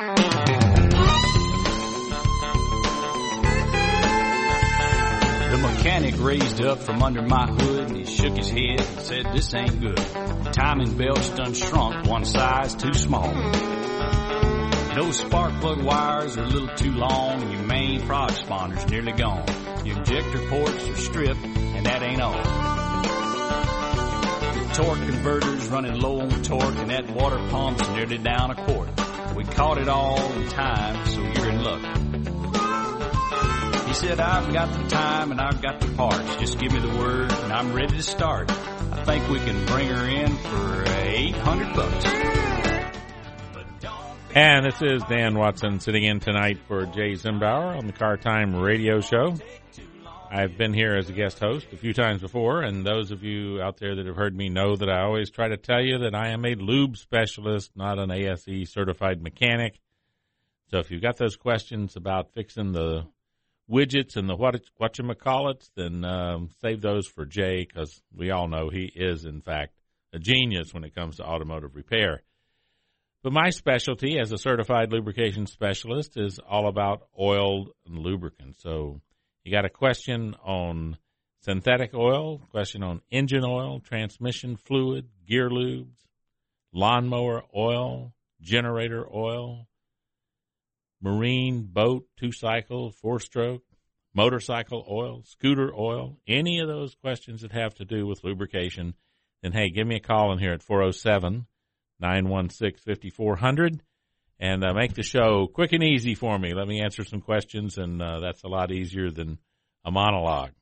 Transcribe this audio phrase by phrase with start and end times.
[0.00, 0.06] The
[5.60, 9.52] mechanic raised up from under my hood and he shook his head and said, this
[9.52, 9.98] ain't good.
[10.54, 13.30] Timing belt's done shrunk one size too small.
[14.94, 19.12] Those spark plug wires are a little too long and your main prog spawner's nearly
[19.12, 19.44] gone.
[19.84, 22.42] Your injector ports are stripped and that ain't all.
[24.72, 28.99] Torque converter's running low on torque and that water pump's nearly down a quart.
[29.40, 31.80] We caught it all in time, so you're in luck.
[33.86, 36.36] He said, I've got the time and I've got the parts.
[36.36, 38.50] Just give me the word and I'm ready to start.
[38.50, 42.04] I think we can bring her in for uh, 800 bucks.
[44.34, 48.56] And this is Dan Watson sitting in tonight for Jay Zimbauer on the Car Time
[48.56, 49.36] Radio Show.
[50.32, 53.60] I've been here as a guest host a few times before, and those of you
[53.60, 56.14] out there that have heard me know that I always try to tell you that
[56.14, 59.80] I am a lube specialist, not an ASE certified mechanic.
[60.70, 63.06] So if you've got those questions about fixing the
[63.68, 68.00] widgets and the what what you call it, then um, save those for Jay because
[68.14, 69.74] we all know he is in fact
[70.12, 72.22] a genius when it comes to automotive repair.
[73.24, 78.60] But my specialty as a certified lubrication specialist is all about oil and lubricant.
[78.60, 79.00] So
[79.50, 80.96] you got a question on
[81.40, 86.06] synthetic oil, question on engine oil, transmission fluid, gear lubes,
[86.72, 89.66] lawnmower oil, generator oil,
[91.02, 93.64] marine, boat, two cycle, four stroke,
[94.14, 98.94] motorcycle oil, scooter oil, any of those questions that have to do with lubrication,
[99.42, 101.48] then hey, give me a call in here at 407
[101.98, 103.82] 916 5400
[104.40, 106.54] and uh, make the show quick and easy for me.
[106.54, 109.38] Let me answer some questions, and uh, that's a lot easier than
[109.84, 110.52] a monologue.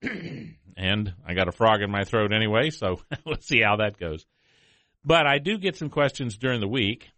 [0.02, 4.24] and I got a frog in my throat anyway, so let's see how that goes.
[5.04, 7.10] But I do get some questions during the week.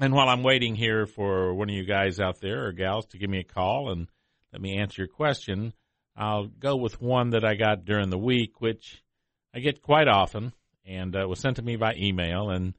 [0.00, 3.18] And while I'm waiting here for one of you guys out there or gals to
[3.18, 4.08] give me a call and
[4.52, 5.72] let me answer your question,
[6.16, 9.02] I'll go with one that I got during the week, which
[9.54, 10.52] I get quite often
[10.86, 12.50] and uh, was sent to me by email.
[12.50, 12.74] And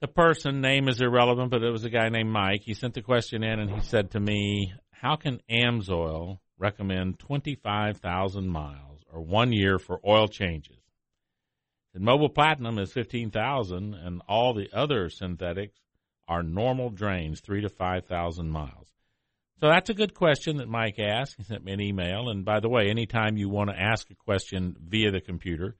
[0.00, 2.62] the person name is irrelevant, but it was a guy named Mike.
[2.64, 8.48] He sent the question in and he said to me, "How can Amsoil recommend 25,000
[8.48, 10.78] miles or one year for oil changes?"
[11.94, 15.80] And Mobil Platinum is 15,000, and all the other synthetics
[16.28, 18.92] are normal drains, three to 5,000 miles.
[19.60, 21.36] So that's a good question that Mike asked.
[21.36, 22.28] He sent me an email.
[22.28, 25.76] And by the way, anytime you want to ask a question via the computer,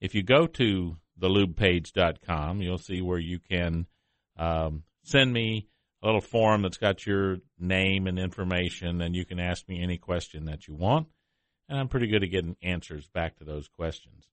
[0.00, 3.86] if you go to thelubepage.com, you'll see where you can
[4.36, 5.68] um, send me
[6.02, 9.98] a little form that's got your name and information, and you can ask me any
[9.98, 11.08] question that you want.
[11.68, 14.24] And I'm pretty good at getting answers back to those questions.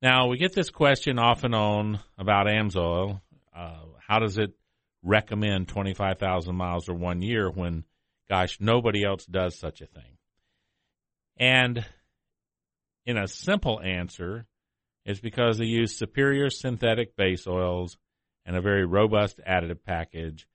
[0.00, 3.20] Now, we get this question off and on about AMSOIL.
[3.54, 4.52] Uh, how does it
[5.02, 7.84] recommend 25,000 miles or one year when,
[8.28, 10.18] gosh, nobody else does such a thing?
[11.36, 11.84] And
[13.06, 14.46] in a simple answer,
[15.08, 17.96] is because they use superior synthetic base oils
[18.44, 20.46] and a very robust additive package,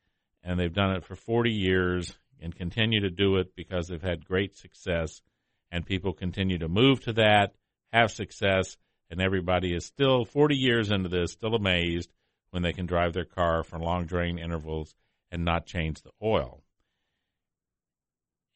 [0.44, 4.24] and they've done it for 40 years and continue to do it because they've had
[4.24, 5.24] great success,
[5.72, 7.56] and people continue to move to that,
[7.92, 8.78] have success,
[9.10, 12.14] and everybody is still 40 years into this, still amazed
[12.52, 14.94] when they can drive their car for long drain intervals
[15.32, 16.62] and not change the oil.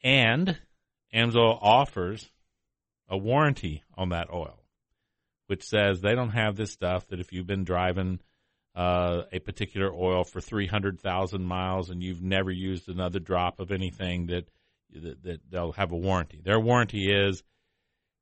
[0.04, 0.60] And
[1.12, 2.30] Amsoil offers
[3.10, 4.67] a warranty on that oil
[5.48, 8.20] which says they don't have this stuff that if you've been driving
[8.76, 14.28] uh, a particular oil for 300,000 miles and you've never used another drop of anything
[14.28, 14.48] that,
[14.92, 16.40] that, that they'll have a warranty.
[16.44, 17.44] Their warranty is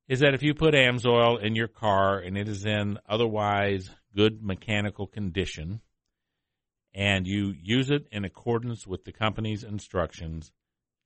[0.08, 4.40] is that if you put AMSOIL in your car and it is in otherwise good
[4.40, 5.80] mechanical condition
[6.94, 10.52] and you use it in accordance with the company's instructions,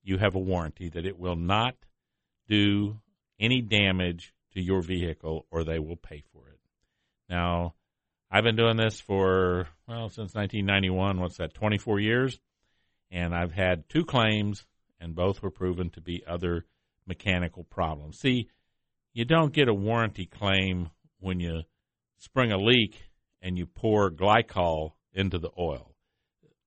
[0.02, 1.74] you have a warranty that it will not
[2.46, 3.00] do
[3.40, 6.58] any damage to your vehicle or they will pay for it.
[7.28, 7.74] Now,
[8.30, 11.20] I've been doing this for, well, since 1991.
[11.20, 12.38] What's that, 24 years?
[13.10, 14.64] And I've had two claims,
[15.00, 16.64] and both were proven to be other
[17.06, 18.18] mechanical problems.
[18.18, 18.48] See,
[19.12, 21.62] you don't get a warranty claim when you
[22.18, 23.02] spring a leak
[23.42, 25.94] and you pour glycol into the oil.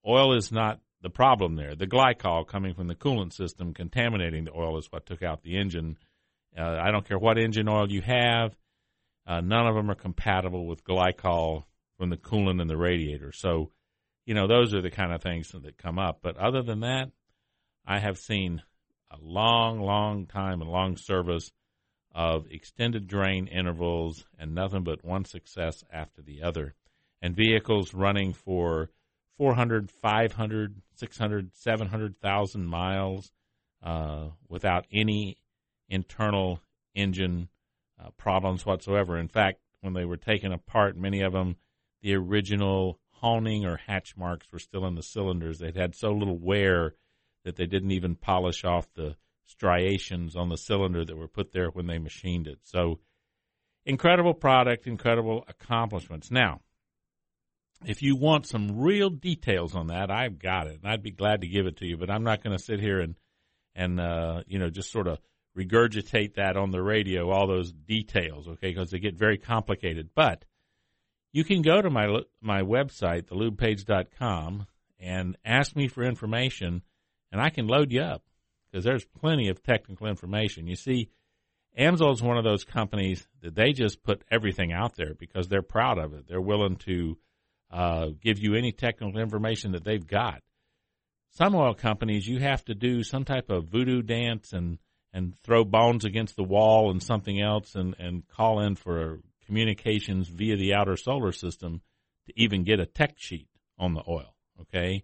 [0.06, 1.76] Oil is not the problem there.
[1.76, 5.58] The glycol coming from the coolant system contaminating the oil is what took out the
[5.58, 5.98] engine
[6.58, 8.56] uh, I don't care what engine oil you have.
[9.26, 11.64] Uh, none of them are compatible with glycol
[11.98, 13.32] from the coolant in the radiator.
[13.32, 13.72] So,
[14.26, 16.20] you know, those are the kind of things that come up.
[16.22, 17.12] But other than that,
[17.86, 18.62] I have seen
[19.12, 21.52] a long, long time and long service
[22.14, 26.76] of extended drain intervals and nothing but one success after the other.
[27.22, 28.90] And vehicles running for
[29.38, 33.32] 400, 500, 600, 700,000 miles
[33.82, 35.38] uh, without any
[35.90, 36.62] internal
[36.96, 37.50] engine
[38.04, 39.18] uh, problems whatsoever.
[39.18, 41.56] In fact, when they were taken apart, many of them,
[42.02, 45.60] the original honing or hatch marks were still in the cylinders.
[45.60, 46.96] They'd had so little wear
[47.46, 49.16] that they didn't even polish off the
[49.46, 52.60] striations on the cylinder that were put there when they machined it.
[52.64, 53.00] So,
[53.86, 56.32] incredible product, incredible accomplishments.
[56.32, 56.62] Now,
[57.86, 61.42] if you want some real details on that, I've got it, and I'd be glad
[61.42, 61.98] to give it to you.
[61.98, 63.16] But I'm not going to sit here and
[63.76, 65.20] and uh, you know just sort of
[65.58, 68.70] regurgitate that on the radio, all those details, okay?
[68.70, 70.10] Because they get very complicated.
[70.16, 70.46] But
[71.32, 74.68] you can go to my my website, thelubepage.com,
[75.00, 76.82] and ask me for information,
[77.32, 78.24] and I can load you up
[78.72, 80.68] because there's plenty of technical information.
[80.68, 81.10] You see,
[81.78, 85.62] Amsoil is one of those companies that they just put everything out there because they're
[85.62, 86.28] proud of it.
[86.28, 87.18] They're willing to
[87.72, 90.42] uh, give you any technical information that they've got.
[91.32, 94.78] Some oil companies, you have to do some type of voodoo dance and
[95.14, 100.28] and throw bones against the wall and something else and, and call in for communications
[100.28, 101.82] via the outer solar system
[102.26, 105.04] to even get a tech sheet on the oil, okay?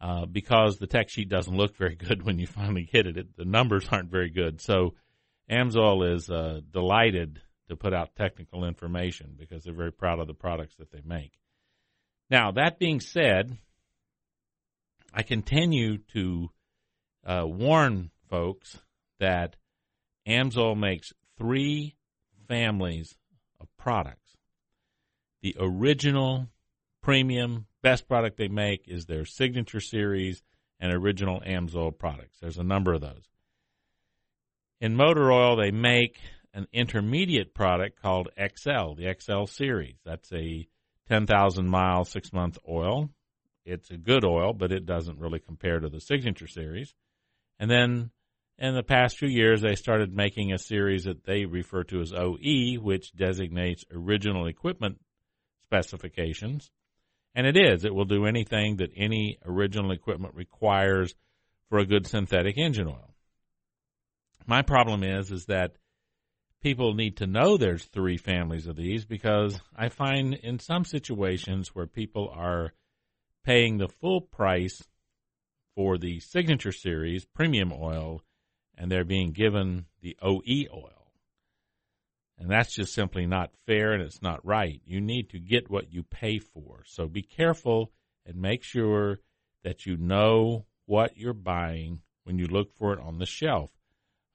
[0.00, 3.16] Uh, because the tech sheet doesn't look very good when you finally get it.
[3.16, 4.60] it the numbers aren't very good.
[4.60, 4.94] So
[5.50, 10.34] Amsoil is uh, delighted to put out technical information because they're very proud of the
[10.34, 11.32] products that they make.
[12.30, 13.56] Now, that being said,
[15.12, 16.50] I continue to
[17.26, 18.78] uh, warn folks
[19.22, 19.54] that
[20.26, 21.94] Amsoil makes three
[22.48, 23.16] families
[23.60, 24.36] of products.
[25.42, 26.48] The original
[27.02, 30.42] premium best product they make is their signature series
[30.80, 32.38] and original Amsoil products.
[32.40, 33.28] There's a number of those.
[34.80, 36.18] In motor oil, they make
[36.52, 39.96] an intermediate product called XL, the XL series.
[40.04, 40.66] That's a
[41.08, 43.10] 10,000 mile, six month oil.
[43.64, 46.92] It's a good oil, but it doesn't really compare to the signature series.
[47.60, 48.10] And then
[48.62, 52.12] in the past few years, they started making a series that they refer to as
[52.12, 55.00] OE, which designates original equipment
[55.64, 56.70] specifications.
[57.34, 57.84] And it is.
[57.84, 61.12] It will do anything that any original equipment requires
[61.68, 63.16] for a good synthetic engine oil.
[64.46, 65.72] My problem is, is that
[66.62, 71.74] people need to know there's three families of these because I find in some situations
[71.74, 72.72] where people are
[73.44, 74.84] paying the full price
[75.74, 78.22] for the signature series premium oil
[78.76, 81.02] and they're being given the OE oil.
[82.38, 84.80] And that's just simply not fair and it's not right.
[84.84, 86.82] You need to get what you pay for.
[86.86, 87.92] So be careful
[88.26, 89.20] and make sure
[89.62, 93.70] that you know what you're buying when you look for it on the shelf.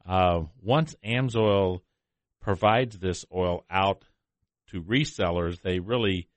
[0.08, 1.82] Uh, once Amsoil
[2.40, 4.06] provides this oil out
[4.72, 6.30] to resellers, they really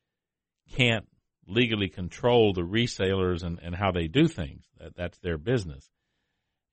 [0.77, 1.07] can't
[1.47, 4.65] legally control the resellers and, and how they do things.
[4.79, 5.89] That, that's their business.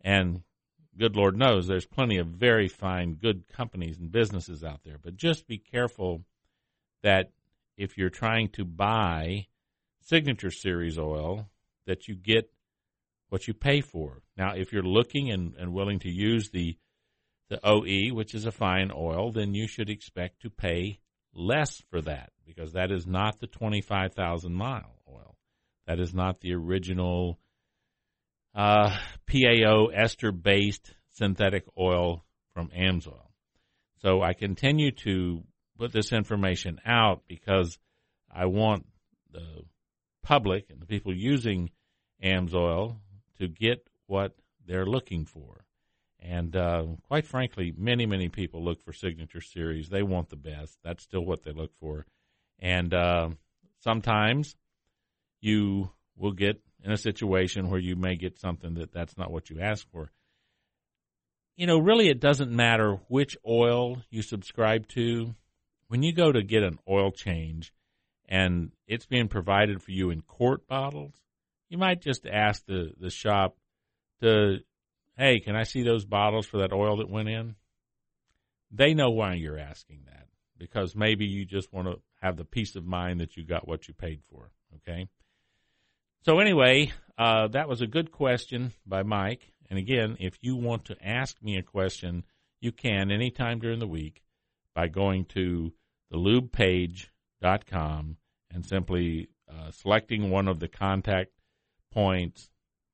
[0.02, 0.42] And
[0.98, 4.98] good Lord knows there's plenty of very fine, good companies and businesses out there.
[5.02, 6.24] But just be careful
[7.04, 7.32] that
[7.78, 9.48] if you're trying to buy
[10.02, 11.50] signature series oil,
[11.86, 12.52] that you get
[13.30, 14.22] what you pay for.
[14.38, 16.78] Now, if you're looking and, and willing to use the
[17.50, 21.00] the OE, which is a fine oil, then you should expect to pay
[21.34, 25.38] less for that because that is not the 25,000 mile oil.
[25.86, 27.40] That is not the original
[28.58, 28.98] uh,
[29.28, 33.28] PAO ester based synthetic oil from Amsoil.
[34.02, 35.44] So I continue to
[35.78, 37.78] put this information out because
[38.34, 38.88] I want
[39.32, 39.64] the
[40.24, 41.70] public and the people using
[42.24, 42.98] Amsoil
[43.38, 44.36] to get what
[44.66, 45.64] they're looking for.
[46.20, 49.90] And uh, quite frankly, many, many people look for signature series.
[49.90, 50.80] They want the best.
[50.84, 52.08] That's still what they look for.
[52.58, 53.30] And uh,
[53.82, 54.56] sometimes
[55.42, 59.50] you will get in a situation where you may get something that that's not what
[59.50, 60.12] you asked for.
[61.56, 65.34] You know, really, it doesn't matter which oil you subscribe to.
[65.88, 67.74] When you go to get an oil change
[68.28, 71.16] and it's being provided for you in quart bottles,
[71.70, 73.56] you might just ask the, the shop
[74.22, 74.58] to,
[75.18, 77.56] hey, can I see those bottles for that oil that went in?
[78.72, 82.76] They know why you're asking that because maybe you just want to have the peace
[82.76, 84.52] of mind that you got what you paid for.
[84.76, 85.08] Okay.
[86.28, 89.54] So anyway, uh, that was a good question by Mike.
[89.70, 92.26] And again, if you want to ask me a question,
[92.60, 94.24] you can anytime during the week
[94.76, 95.72] by going to
[96.12, 98.18] thelubepage.com
[98.52, 101.32] and simply uh, selecting one of the contact
[101.94, 102.50] points,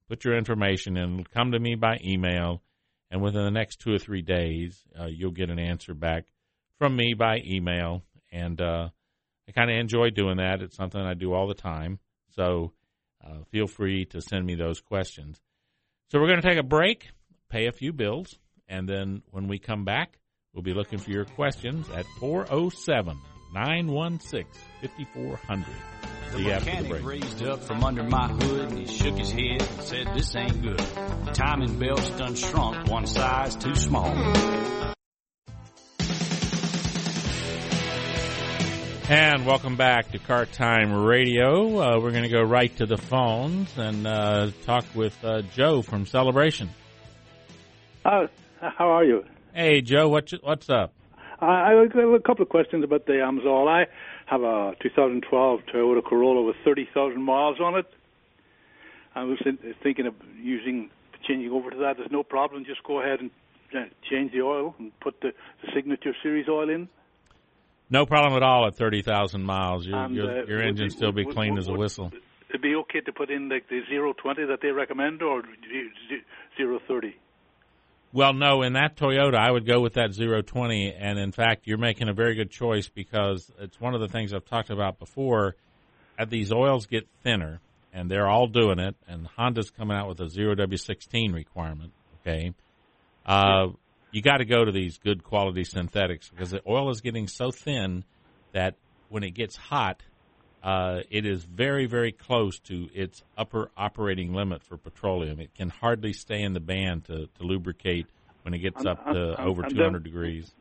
[0.07, 2.61] put your information in, come to me by email,
[3.09, 6.25] and within the next two or three days, uh, you'll get an answer back
[6.77, 8.03] from me by email.
[8.31, 8.89] And uh,
[9.47, 10.61] I kind of enjoy doing that.
[10.61, 11.97] It's something I do all the time.
[12.35, 12.73] So
[13.25, 15.41] uh, feel free to send me those questions.
[16.11, 17.09] So we're going to take a break,
[17.49, 18.37] pay a few bills,
[18.67, 20.19] and then when we come back,
[20.53, 23.17] we'll be looking for your questions at 407
[23.53, 24.45] 916
[24.81, 25.65] 5400.
[26.33, 30.07] The mechanic raised up from under my hood and he shook his head and said,
[30.15, 30.79] This ain't good.
[30.79, 34.92] The timing belt's done shrunk one size too small.
[39.10, 41.77] And welcome back to Car Time Radio.
[41.77, 45.81] Uh, we're going to go right to the phones and uh, talk with uh, Joe
[45.81, 46.69] from Celebration.
[48.05, 48.27] Uh,
[48.62, 49.25] how are you?
[49.53, 50.93] Hey, Joe, what's what's up?
[51.41, 53.67] I, I have a couple of questions about the Amsoil.
[53.67, 53.88] I
[54.25, 57.86] have a 2012 Toyota Corolla with 30,000 miles on it.
[59.15, 59.38] I was
[59.83, 60.89] thinking of using
[61.27, 61.98] changing over to that.
[61.98, 62.63] There's no problem.
[62.63, 63.31] Just go ahead and
[63.75, 66.88] uh, change the oil and put the, the Signature Series oil in.
[67.93, 69.85] No problem at all at 30,000 miles.
[69.85, 72.12] Your, And, your, uh, your engine still be would- clean would- as a would- whistle.
[72.50, 76.21] It'd be okay to put in like the 020 that they recommend or z- z-
[76.57, 77.15] 030.
[78.12, 80.91] Well, no, in that Toyota, I would go with that 020.
[80.91, 84.33] And in fact, you're making a very good choice because it's one of the things
[84.33, 85.55] I've talked about before.
[86.17, 87.59] As these oils get thinner,
[87.91, 92.53] and they're all doing it, and Honda's coming out with a 0W16 requirement, okay?
[93.25, 93.69] Uh,
[94.13, 97.51] you got to go to these good quality synthetics because the oil is getting so
[97.51, 98.03] thin
[98.53, 98.75] that
[99.10, 100.01] when it gets hot,
[100.63, 105.39] uh, it is very, very close to its upper operating limit for petroleum.
[105.39, 108.05] It can hardly stay in the band to, to lubricate
[108.43, 110.53] when it gets And- up to and- over and 200 degrees.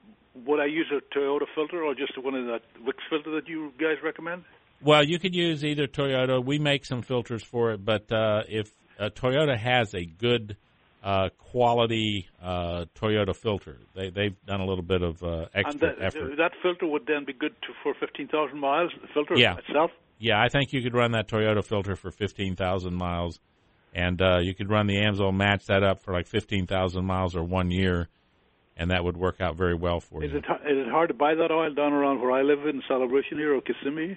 [0.47, 3.71] Would I use a Toyota filter or just one of the Wix filter that you
[3.79, 4.45] guys recommend?
[4.81, 6.43] Well, you could use either Toyota.
[6.43, 10.57] We make some filters for it, but uh, if uh, Toyota has a good
[11.03, 15.97] uh, quality uh, Toyota filter, they, they've done a little bit of uh, And that,
[16.01, 16.37] effort.
[16.37, 19.57] that filter would then be good to, for 15,000 miles, the filter Yeah.
[19.59, 19.91] itself?
[20.19, 23.41] Yeah, I think you could run that Toyota filter for 15,000 miles,
[23.93, 27.43] and uh, you could run the Amsoil, match that up for like 15,000 miles or
[27.43, 28.09] one year,
[28.77, 30.29] and that would work out very well for you.
[30.29, 30.39] Is you.
[30.39, 33.39] it, is it hard to buy that oil down around where I live in Celebration
[33.39, 34.17] here or Kissimmee?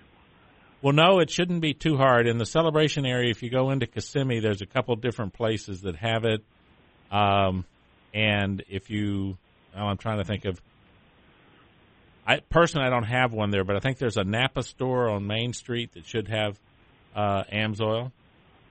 [0.84, 2.27] Well, no, it shouldn't be too hard.
[2.27, 5.96] In the celebration area, if you go into Kissimmee, there's a couple different places that
[5.96, 6.46] have it.
[7.12, 7.65] Um,
[8.13, 9.38] and if you,
[9.75, 10.59] oh, I'm trying to think of,
[12.27, 15.27] I personally I don't have one there, but I think there's a Napa store on
[15.27, 16.59] Main Street that should have
[17.15, 18.12] uh, Amsoil.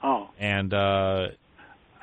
[0.03, 0.29] Oh.
[0.39, 1.29] And uh,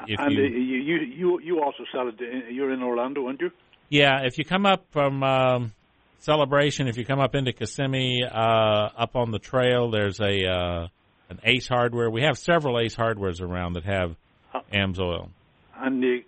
[0.08, 2.16] if and you, uh, you, you, you, you also sell it,
[2.52, 3.52] you're in Orlando, aren't you?
[3.90, 5.74] Yeah, if you come up from um,
[6.20, 10.88] Celebration, if you come up into Kissimmee, uh, up on the trail, there's a uh,
[11.30, 12.10] an Ace Hardware.
[12.10, 14.16] We have several Ace Hardwares around that have
[14.74, 15.30] Amsoil.
[15.82, 16.20] And, the,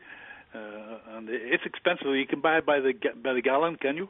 [0.53, 2.07] uh, and it's expensive.
[2.07, 2.93] You can buy it by the,
[3.23, 4.09] by the gallon, can you?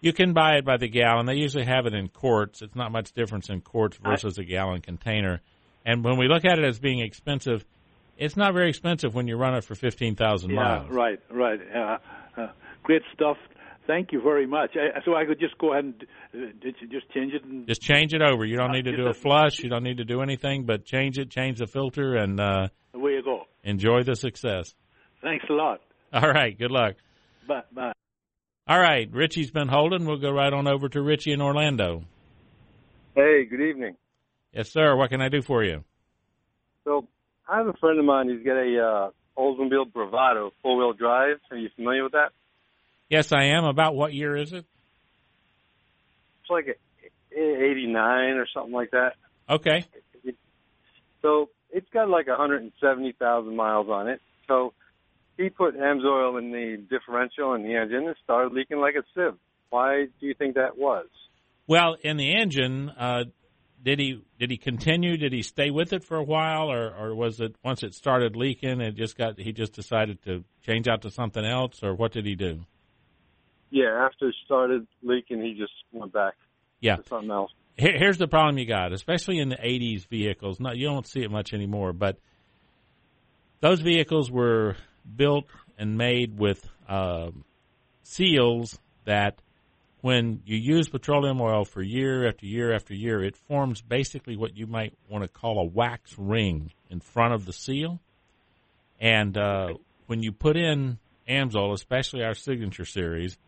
[0.00, 1.26] You can buy it by the gallon.
[1.26, 2.60] They usually have it in quarts.
[2.60, 5.40] It's not much difference in quarts versus a gallon container.
[5.86, 7.64] And when we look at it as being expensive,
[8.18, 10.90] it's not very expensive when you run it for fifteen thousand Yeah, miles.
[10.90, 11.58] right, right.
[11.74, 11.98] Uh,
[12.40, 12.48] uh,
[12.82, 13.36] great stuff.
[13.86, 14.76] Thank you very much.
[14.76, 17.42] I, so I could just go ahead and uh, just change it?
[17.44, 18.44] And, Just change it over.
[18.44, 19.58] You don't need to Uh, do a a- flush.
[19.60, 23.12] You don't need to do anything, but change it, change the filter, and uh, away
[23.12, 23.46] you go.
[23.64, 24.74] Enjoy the success.
[25.22, 25.80] Thanks a lot.
[26.12, 26.56] All right.
[26.56, 26.96] Good luck.
[27.48, 27.62] Bye.
[27.72, 27.92] Bye.
[28.68, 29.08] All right.
[29.10, 30.04] Richie's been holding.
[30.06, 32.04] We'll go right on over to Richie in Orlando.
[33.14, 33.96] Hey, good evening.
[34.52, 34.94] Yes, sir.
[34.96, 35.82] What can I do for you?
[36.84, 37.08] So
[37.48, 38.28] I have a friend of mine.
[38.28, 41.38] He's got a uh, Oldsmobile Bravada four wheel drive.
[41.50, 42.32] Are you familiar with that?
[43.08, 43.64] Yes, I am.
[43.64, 44.64] About what year is it?
[46.42, 49.14] It's like a, a 89 or something like that.
[49.48, 49.84] Okay.
[51.22, 54.20] So it's got like 170,000 miles on it.
[54.46, 54.72] So
[55.36, 59.36] he put Amsoil in the differential in the engine and started leaking like a sieve.
[59.70, 61.06] Why do you think that was?
[61.66, 63.24] Well, in the engine, uh,
[63.82, 65.16] did he did he continue?
[65.16, 68.36] Did he stay with it for a while, or or was it once it started
[68.36, 72.12] leaking, it just got he just decided to change out to something else, or what
[72.12, 72.60] did he do?
[73.70, 76.34] Yeah, after it started leaking, he just went back
[76.80, 76.96] Yeah.
[76.96, 77.50] to something else.
[77.76, 80.60] Here, here's the problem you got, especially in the '80s vehicles.
[80.60, 82.18] Not you don't see it much anymore, but
[83.60, 84.76] those vehicles were
[85.16, 85.46] built
[85.78, 87.44] and made with um,
[88.02, 89.40] seals that,
[90.02, 94.56] when you use petroleum oil for year after year after year, it forms basically what
[94.56, 98.00] you might want to call a wax ring in front of the seal.
[99.00, 99.68] And uh,
[100.06, 103.38] when you put in Amsoil, especially our signature series,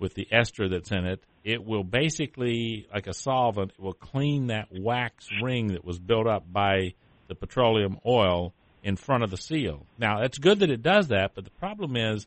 [0.00, 4.48] with the ester that's in it, it will basically, like a solvent, it will clean
[4.48, 6.94] that wax ring that was built up by
[7.28, 9.86] the petroleum oil in front of the seal.
[9.98, 12.26] Now, it's good that it does that, but the problem is,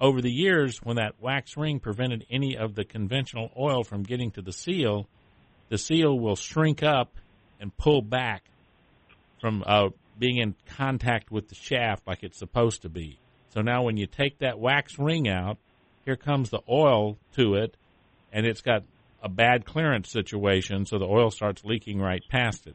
[0.00, 4.30] over the years, when that wax ring prevented any of the conventional oil from getting
[4.32, 5.08] to the seal,
[5.68, 7.12] the seal will shrink up
[7.60, 8.44] and pull back
[9.40, 13.18] from uh, being in contact with the shaft like it's supposed to be.
[13.50, 15.58] So now when you take that wax ring out,
[16.04, 17.76] here comes the oil to it,
[18.34, 18.82] and it's got
[19.22, 22.74] a bad clearance situation, so the oil starts leaking right past it.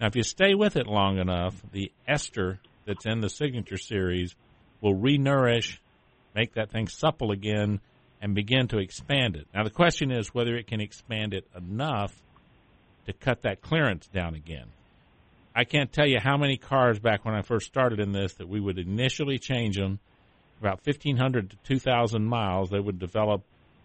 [0.00, 4.34] Now, if you stay with it long enough, the ester that's in the signature series
[4.80, 5.78] will renourish,
[6.34, 7.80] make that thing supple again,
[8.22, 9.46] and begin to expand it.
[9.52, 12.14] Now, the question is whether it can expand it enough
[13.06, 14.68] to cut that clearance down again.
[15.56, 18.48] I can't tell you how many cars back when I first started in this that
[18.48, 19.98] we would initially change them
[20.60, 22.70] about 1,500 to 2,000 miles.
[22.70, 23.42] They would develop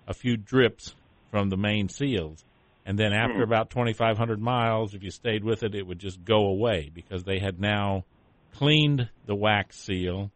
[0.08, 0.96] a few drips
[1.32, 2.44] from the main seals.
[2.86, 3.44] And then after mm.
[3.44, 7.40] about 2,500 miles, if you stayed with it, it would just go away because they
[7.40, 8.06] had now
[8.54, 10.32] cleaned the wax seal,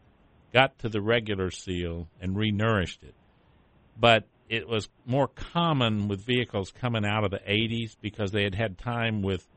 [0.54, 3.16] got to the regular seal, and renourished it.
[4.00, 8.56] But it was more common with vehicles coming out of the 80s because they had
[8.56, 9.48] had time with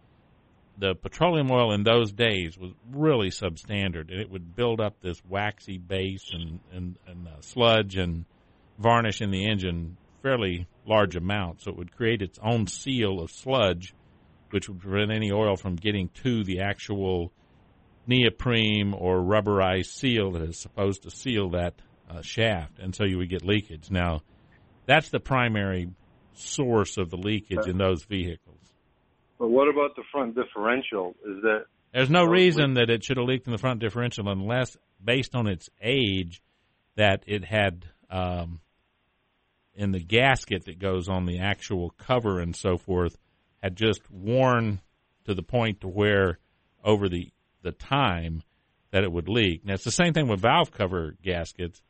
[0.78, 5.20] the petroleum oil in those days was really substandard, and it would build up this
[5.28, 8.24] waxy base and and, and uh, sludge and
[8.78, 11.64] varnish in the engine fairly large amounts.
[11.64, 13.94] So it would create its own seal of sludge,
[14.50, 17.32] which would prevent any oil from getting to the actual
[18.06, 21.74] neoprene or rubberized seal that is supposed to seal that
[22.08, 23.90] uh, shaft, and so you would get leakage.
[23.90, 24.20] Now,
[24.86, 25.88] that's the primary
[26.34, 28.60] source of the leakage in those vehicles.
[29.38, 31.14] But what about the front differential?
[31.26, 34.76] Is that there's no reason that it should have leaked in the front differential unless,
[35.02, 36.42] based on its age,
[36.96, 38.60] that it had um,
[39.76, 43.16] in the gasket that goes on the actual cover and so forth
[43.62, 44.80] had just worn
[45.24, 46.38] to the point to where
[46.82, 47.30] over the
[47.62, 48.42] the time
[48.92, 49.64] that it would leak.
[49.64, 51.82] Now it's the same thing with valve cover gaskets.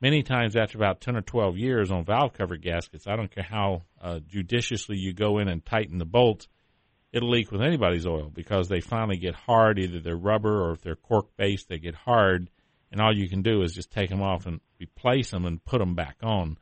[0.00, 3.44] Many times after about ten or twelve years on valve cover gaskets, I don't care
[3.44, 6.48] how uh, judiciously you go in and tighten the bolts,
[7.12, 9.78] it'll leak with anybody's oil because they finally get hard.
[9.78, 12.48] Either they're rubber or if they're cork based, they get hard,
[12.90, 15.78] and all you can do is just take them off and replace them and put
[15.78, 16.56] them back on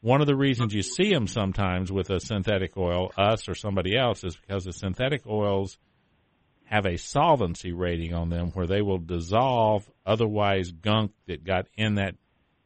[0.00, 3.96] one of the reasons you see them sometimes with a synthetic oil, us or somebody
[3.96, 5.78] else, is because the synthetic oils
[6.64, 11.94] have a solvency rating on them where they will dissolve otherwise gunk that got in
[11.94, 12.14] that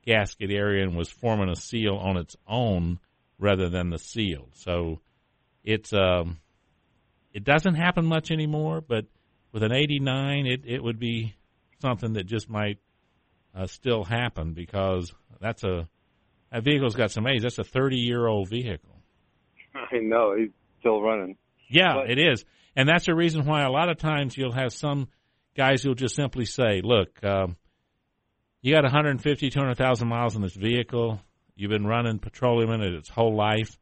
[0.05, 2.99] gasket area and was forming a seal on its own
[3.39, 4.49] rather than the seal.
[4.55, 5.01] So
[5.63, 6.39] it's um
[7.33, 9.05] it doesn't happen much anymore, but
[9.53, 11.35] with an 89 it it would be
[11.81, 12.79] something that just might
[13.55, 15.89] uh, still happen because that's a
[16.53, 17.43] that vehicle's got some age.
[17.43, 18.97] That's a 30 year old vehicle.
[19.75, 20.35] I know.
[20.37, 21.37] He's still running.
[21.69, 22.45] Yeah, but, it is.
[22.77, 25.09] And that's the reason why a lot of times you'll have some
[25.57, 27.57] guys who'll just simply say, look, um,
[28.63, 31.21] you got 150, 200,000 miles on this vehicle.
[31.57, 33.77] You've been running petroleum in it its whole life.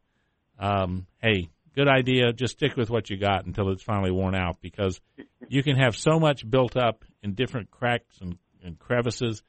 [0.58, 2.32] Um, hey, good idea.
[2.32, 5.00] Just stick with what you got until it's finally worn out because
[5.48, 9.42] you can have so much built up in different cracks and, and crevices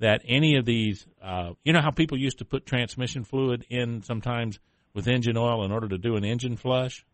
[0.00, 4.02] that any of these, uh, you know how people used to put transmission fluid in
[4.02, 4.58] sometimes
[4.92, 7.04] with engine oil in order to do an engine flush?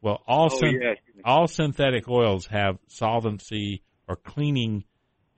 [0.00, 0.96] Well, all oh, syn- yes.
[1.24, 4.84] all synthetic oils have solvency or cleaning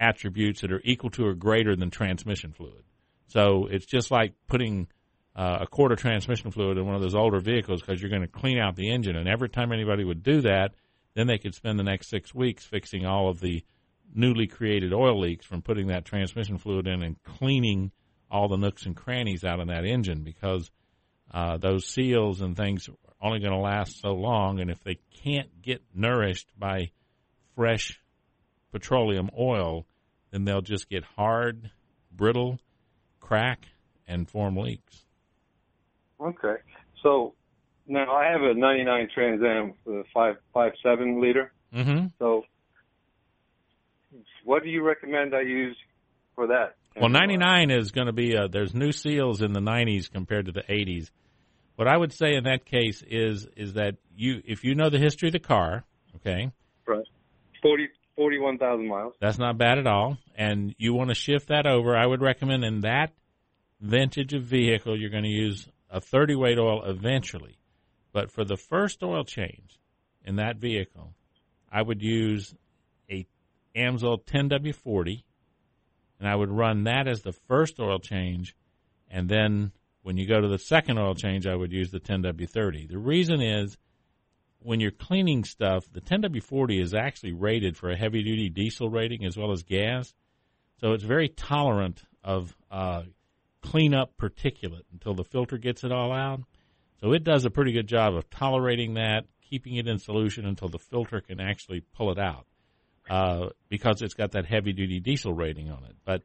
[0.00, 2.82] attributes that are equal to or greater than transmission fluid.
[3.26, 4.88] So it's just like putting
[5.36, 8.22] uh, a quart of transmission fluid in one of those older vehicles because you're going
[8.22, 9.16] to clean out the engine.
[9.16, 10.72] And every time anybody would do that,
[11.14, 13.64] then they could spend the next six weeks fixing all of the
[14.14, 17.90] newly created oil leaks from putting that transmission fluid in and cleaning
[18.30, 20.70] all the nooks and crannies out of that engine because
[21.32, 24.60] uh, those seals and things are only going to last so long.
[24.60, 26.90] And if they can't get nourished by
[27.54, 28.00] fresh
[28.72, 29.86] petroleum oil,
[30.30, 31.70] then they'll just get hard,
[32.12, 32.58] brittle,
[33.20, 33.66] crack,
[34.06, 35.04] and form leaks.
[36.20, 36.56] Okay.
[37.02, 37.34] So
[37.86, 41.52] now I have a 99 Trans Am, the five five seven liter.
[41.74, 42.06] Mm-hmm.
[42.18, 42.44] So
[44.44, 45.76] what do you recommend I use
[46.34, 46.76] for that?
[46.96, 50.52] Well, 99 is going to be a, there's new seals in the 90s compared to
[50.52, 51.10] the 80s.
[51.76, 54.98] What I would say in that case is is that you if you know the
[54.98, 55.84] history of the car,
[56.16, 56.52] okay?
[56.86, 57.04] Right.
[57.62, 59.14] 40 41,000 miles.
[59.20, 60.18] That's not bad at all.
[60.36, 63.12] And you want to shift that over, I would recommend in that
[63.80, 67.58] vintage of vehicle you're going to use a 30 weight oil eventually.
[68.12, 69.78] But for the first oil change
[70.24, 71.12] in that vehicle,
[71.72, 72.54] I would use
[73.76, 75.22] Amsoil 10W40,
[76.18, 78.54] and I would run that as the first oil change,
[79.10, 82.88] and then when you go to the second oil change, I would use the 10W30.
[82.88, 83.76] The reason is
[84.60, 89.24] when you're cleaning stuff, the 10W40 is actually rated for a heavy duty diesel rating
[89.24, 90.14] as well as gas,
[90.80, 93.02] so it's very tolerant of uh,
[93.62, 96.40] cleanup particulate until the filter gets it all out.
[97.00, 100.68] So it does a pretty good job of tolerating that, keeping it in solution until
[100.68, 102.46] the filter can actually pull it out.
[103.08, 105.96] Uh, because it's got that heavy duty diesel rating on it.
[106.04, 106.22] But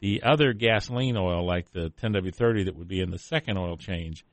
[0.00, 4.24] the other gasoline oil, like the 10W30 that would be in the second oil change,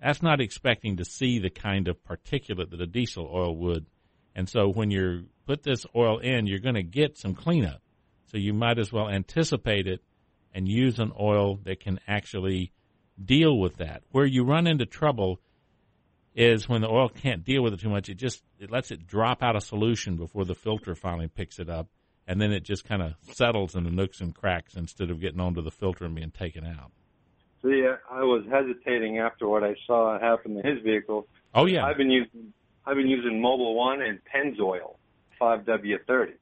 [0.00, 3.86] that's not expecting to see the kind of particulate that a diesel oil would.
[4.34, 7.80] And so when you put this oil in, you're going to get some cleanup.
[8.26, 10.02] So you might as well anticipate it
[10.54, 12.72] and use an oil that can actually
[13.22, 14.02] deal with that.
[14.10, 15.40] Where you run into trouble
[16.34, 18.08] is when the oil can't deal with it too much.
[18.08, 21.68] It just it lets it drop out of solution before the filter finally picks it
[21.68, 21.88] up,
[22.26, 25.40] and then it just kind of settles in the nooks and cracks instead of getting
[25.40, 26.90] onto the filter and being taken out.
[27.62, 31.26] See, I was hesitating after what I saw happen to his vehicle.
[31.54, 32.52] Oh yeah, I've been using
[32.86, 34.96] I've been using Mobil One and Pennzoil
[35.40, 36.34] 5W30.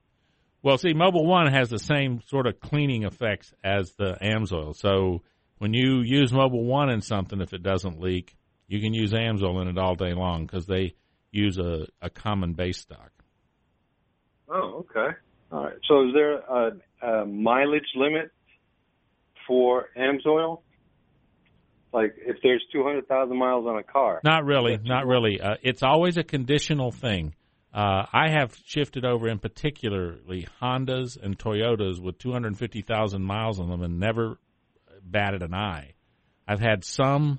[0.63, 4.77] Well, see, Mobil One has the same sort of cleaning effects as the Amsoil.
[4.77, 5.23] So
[5.59, 8.37] when you use Mobil One in something, if it doesn't leak,
[8.69, 10.95] you can use Amsoil in it all day long because they
[11.37, 13.11] use a, a common base stock.
[14.49, 15.17] Oh, okay.
[15.53, 15.77] All right.
[15.89, 16.71] So is there a,
[17.03, 18.31] a mileage limit
[19.47, 20.63] for Amsoil?
[21.93, 24.21] Like if there's 200,000 miles on a car?
[24.25, 24.79] Not really.
[24.83, 25.41] Not really.
[25.41, 27.35] Uh, it's always a conditional thing.
[27.73, 33.83] Uh, I have shifted over in particularly Hondas and Toyotas with 250,000 miles on them
[33.83, 34.39] and never
[35.03, 35.93] batted an eye.
[36.49, 37.39] I've had some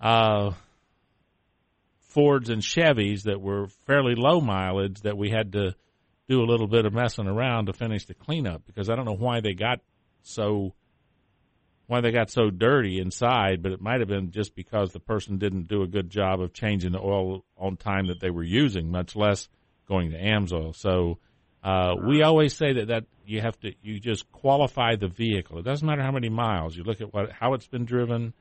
[0.00, 0.52] uh,
[2.16, 5.74] Fords and Chevys that were fairly low mileage that we had to
[6.30, 9.12] do a little bit of messing around to finish the cleanup because I don't know
[9.12, 9.80] why they got
[10.22, 10.72] so
[11.88, 15.36] why they got so dirty inside, but it might have been just because the person
[15.36, 18.90] didn't do a good job of changing the oil on time that they were using,
[18.90, 19.50] much less
[19.86, 20.74] going to AMSOIL.
[20.74, 21.18] So
[21.62, 25.58] uh, we always say that that you have to you just qualify the vehicle.
[25.58, 26.78] It doesn't matter how many miles.
[26.78, 28.32] You look at what how it's been driven,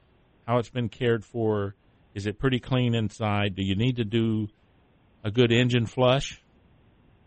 [0.48, 1.76] how it's been cared for.
[2.16, 3.56] Is it pretty clean inside?
[3.56, 4.48] Do you need to do
[5.24, 6.42] a good engine flush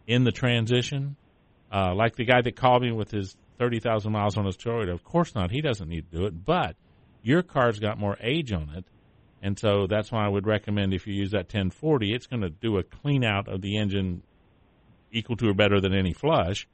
[0.07, 1.16] in the transition?
[1.70, 4.92] Uh, like the guy that called me with his 30,000 miles on his Toyota.
[4.92, 5.51] Of course not.
[5.51, 6.44] He doesn't need to do it.
[6.44, 6.77] But
[7.22, 8.87] your car's got more age on it.
[9.42, 12.51] And so that's why I would recommend if you use that 1040, it's going to
[12.51, 14.22] do a clean out of the engine
[15.12, 16.66] equal to or better than any flush.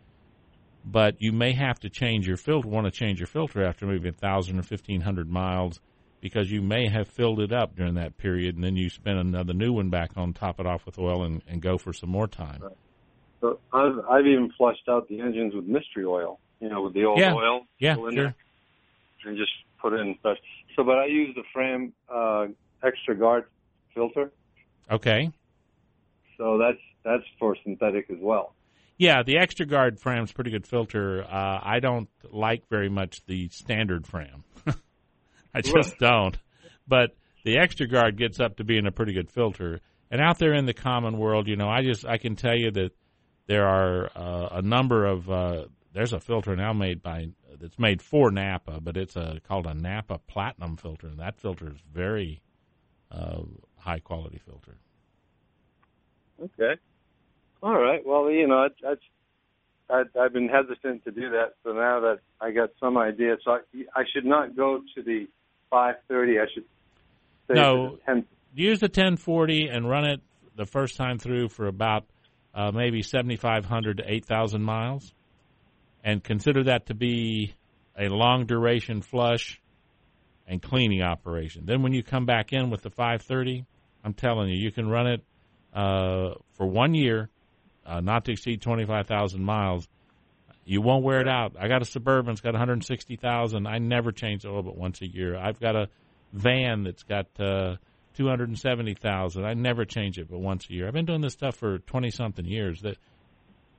[0.85, 4.09] But you may have to change your filter, want to change your filter after maybe
[4.09, 5.81] 1,000 or 1,500 miles
[6.25, 9.53] because you may have filled it up during that period and then you spend another
[9.53, 12.27] new one back on, top it off with oil, and, and go for some more
[12.27, 12.61] time.
[12.63, 12.77] Right.
[13.43, 17.05] So I've, I've even flushed out the engines with mystery oil you know, with the
[17.05, 17.35] old yeah.
[17.35, 18.35] oil yeah, cylinder,
[19.19, 19.31] sure.
[19.31, 20.39] and just put it in fresh.
[20.75, 22.47] So, but I use the Fram uh,
[22.83, 23.45] Extra Guard
[23.95, 24.33] filter.
[24.91, 25.31] Okay.
[26.39, 28.55] So that's that's for synthetic as well.
[28.97, 31.23] Yeah, the Extra Guard Fram's pretty good filter.
[31.23, 34.45] Uh, I don't like very much the standard Fram.
[35.55, 36.37] I just don't.
[36.87, 39.81] But the Extra Guard gets up to being a pretty good filter.
[40.11, 42.71] And out there in the common world, you know, I just I can tell you
[42.73, 42.91] that
[43.47, 47.29] there are uh, a number of uh, there's a filter now made by
[47.61, 51.69] that's made for Napa, but it's a called a Napa Platinum filter, and that filter
[51.69, 52.41] is very
[53.11, 53.43] uh,
[53.77, 54.77] high quality filter.
[56.43, 56.81] Okay.
[57.63, 58.05] All right.
[58.05, 62.19] Well, you know, I, I, I, I've been hesitant to do that, so now that
[62.41, 63.61] I got some idea, so I,
[63.95, 65.27] I should not go to the
[65.75, 66.39] 530.
[66.39, 66.65] I should
[67.51, 67.99] no.
[68.55, 70.21] Use the 1040 and run it
[70.57, 72.05] the first time through for about
[72.55, 75.13] uh, maybe 7,500 to 8,000 miles
[76.05, 77.55] and consider that to be
[77.99, 79.61] a long duration flush
[80.47, 81.65] and cleaning operation.
[81.67, 83.65] Then when you come back in with the 530,
[84.05, 85.25] I'm telling you, you can run it
[85.75, 87.31] uh, for one year,
[87.85, 89.89] uh, not to exceed 25,000 miles.
[90.65, 91.57] You won't wear it out.
[91.59, 93.67] I got a Suburban, it's got 160,000.
[93.67, 95.37] I never change the oil but once a year.
[95.37, 95.89] I've got a
[96.33, 97.77] van that's got uh,
[98.15, 99.45] 270,000.
[99.45, 100.87] I never change it but once a year.
[100.87, 102.81] I've been doing this stuff for 20 something years.
[102.81, 102.97] That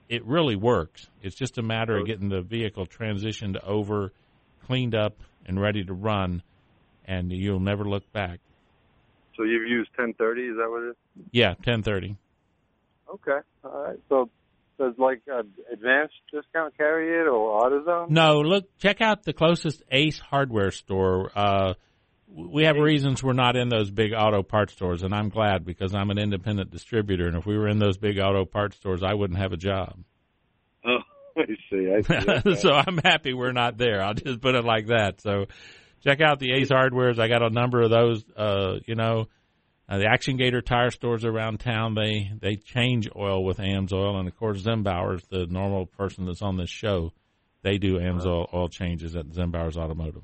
[0.10, 1.08] it really works.
[1.22, 4.14] It's just a matter of getting the vehicle transitioned over,
[4.66, 6.44] cleaned up, and ready to run,
[7.06, 8.40] and you'll never look back.
[9.36, 11.26] So you've used 1030, is that what it is?
[11.32, 12.16] Yeah, 1030.
[13.14, 14.00] Okay, all right.
[14.10, 14.30] So
[14.78, 18.10] does like uh, advanced discount carry it or AutoZone?
[18.10, 21.32] No, look, check out the closest Ace hardware store.
[21.36, 21.74] Uh,
[22.28, 25.94] we have reasons we're not in those big auto parts stores, and I'm glad because
[25.94, 27.28] I'm an independent distributor.
[27.28, 29.98] And if we were in those big auto parts stores, I wouldn't have a job.
[31.38, 31.92] Oh, I see.
[31.92, 32.30] I see.
[32.30, 32.56] Okay.
[32.62, 34.02] so I'm happy we're not there.
[34.02, 35.20] I'll just put it like that.
[35.20, 35.48] So
[36.02, 37.20] check out the Ace Hardwares.
[37.20, 38.24] I got a number of those.
[38.38, 39.28] Uh, you know,
[39.88, 41.94] uh, the Action Gator tire stores around town.
[41.96, 46.58] They they change oil with AMSOIL, and of course Zimbauer's the normal person that's on
[46.58, 47.12] this show.
[47.62, 50.24] They do AMSOIL oil changes at Zimbauer's Automotive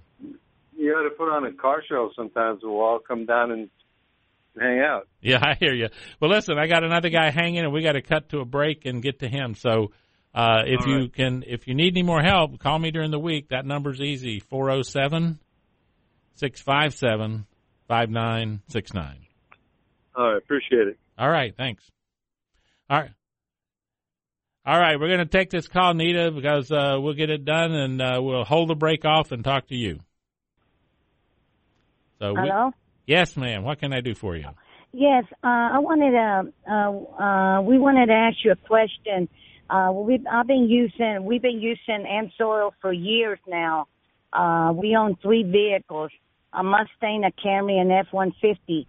[0.82, 2.62] you got to put on a car show sometimes.
[2.63, 3.69] We'll all come down and
[4.60, 5.08] hang out.
[5.21, 5.89] Yeah, I hear you.
[6.19, 8.86] Well, listen, I got another guy hanging, and we got to cut to a break
[8.86, 9.56] and get to him.
[9.56, 9.91] So
[10.34, 13.50] Uh, if you can, if you need any more help, call me during the week.
[13.50, 15.39] That number's easy: 407
[16.36, 17.45] 657
[17.89, 19.31] 5969.
[20.15, 20.97] All right, appreciate it.
[21.17, 21.84] All right, thanks.
[22.89, 23.12] All right.
[24.63, 27.71] All right, we're going to take this call, Nita, because uh, we'll get it done
[27.71, 30.00] and uh, we'll hold the break off and talk to you.
[32.19, 32.71] So, we, Hello?
[33.08, 33.63] yes, ma'am.
[33.63, 34.45] What can I do for you?
[34.93, 39.30] Yes, uh, I wanted to, uh, uh, we wanted to ask you a question.
[39.67, 43.88] Uh, we've, I've been using, we've been using Amsoil for years now.
[44.34, 46.12] Uh, we own three vehicles,
[46.54, 48.86] a Mustang, a Camry, and F-150.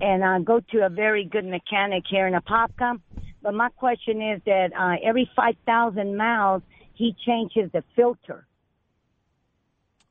[0.00, 3.00] And I go to a very good mechanic here in Apopka.
[3.42, 6.62] But my question is that, uh, every 5,000 miles,
[6.94, 8.46] he changes the filter.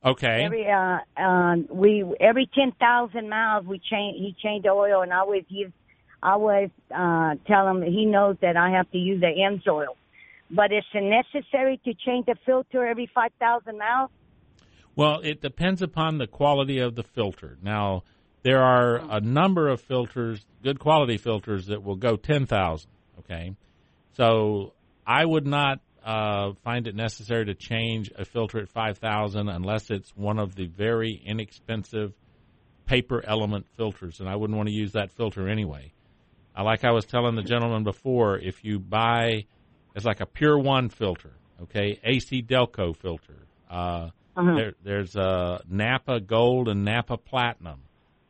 [0.04, 0.44] Okay.
[0.44, 4.18] Every uh, uh, we every ten thousand miles we change.
[4.18, 5.72] He changed the oil, and I always use.
[6.22, 9.96] I always uh, tell him he knows that I have to use the Amsoil.
[10.50, 14.10] But is it necessary to change the filter every five thousand miles?
[14.94, 17.56] Well, it depends upon the quality of the filter.
[17.62, 18.04] Now,
[18.44, 22.88] there are a number of filters, good quality filters, that will go 10,000.
[23.20, 23.56] Okay.
[24.12, 24.74] So
[25.06, 30.10] I would not uh, find it necessary to change a filter at 5,000 unless it's
[30.14, 32.12] one of the very inexpensive
[32.86, 34.20] paper element filters.
[34.20, 35.92] And I wouldn't want to use that filter anyway.
[36.56, 39.46] Uh, like I was telling the gentleman before, if you buy,
[39.96, 43.46] it's like a Pure One filter, okay, AC Delco filter.
[43.70, 44.54] Uh, Uh-huh.
[44.54, 47.80] there, there's uh, Napa Gold and Napa Platinum.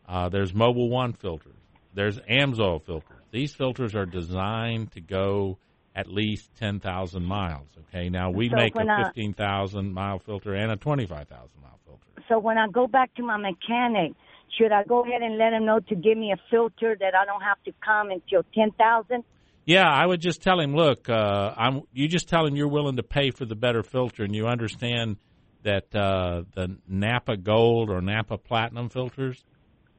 [0.08, 1.52] Uh, there's Mobil One filters.
[1.94, 3.22] There's Amsoil filters.
[3.30, 5.58] These filters are designed to go
[5.96, 7.68] at least 10,000 miles.
[7.88, 12.00] Okay, now we So make a 15,000 mile filter and a 25,000 mile filter.
[12.28, 14.12] So when I go back to my mechanic,
[14.58, 17.24] should I go ahead and let him know to give me a filter that I
[17.24, 19.24] don't have to come until ten thousand?
[19.66, 21.82] Yeah, I would just tell him, look, uh, I'm.
[21.92, 25.16] You just tell him you're willing to pay for the better filter, and you understand
[25.62, 29.42] that uh, the Napa Gold or Napa Platinum filters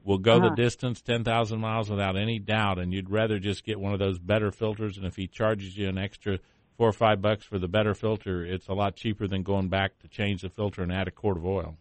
[0.06, 0.56] will go the Uh-huh.
[0.56, 4.18] distance ten thousand miles without any doubt, and you'd rather just get one of those
[4.18, 4.96] better filters.
[4.96, 6.38] And if he charges you an extra
[6.78, 9.98] four or five bucks for the better filter, it's a lot cheaper than going back
[9.98, 11.76] to change the filter and add a quart of oil.